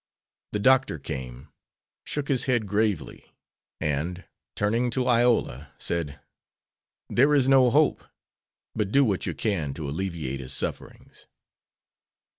The 0.53 0.57
doctor 0.59 0.97
came, 0.97 1.49
shook 2.05 2.27
his 2.27 2.45
head 2.45 2.65
gravely, 2.65 3.31
and, 3.79 4.23
turning 4.55 4.89
to 4.89 5.07
Iola, 5.07 5.71
said, 5.77 6.19
"There 7.07 7.35
is 7.35 7.47
no 7.47 7.69
hope, 7.69 8.03
but 8.73 8.91
do 8.91 9.05
what 9.05 9.27
you 9.27 9.35
can 9.35 9.75
to 9.75 9.87
alleviate 9.87 10.39
his 10.39 10.53
sufferings." 10.53 11.27